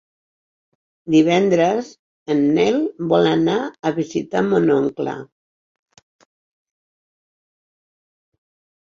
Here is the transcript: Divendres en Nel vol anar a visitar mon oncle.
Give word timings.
Divendres 1.15 1.89
en 2.35 2.39
Nel 2.55 2.77
vol 3.11 3.29
anar 3.31 3.57
a 3.89 3.91
visitar 3.97 4.41
mon 4.47 4.71
oncle. 4.77 5.13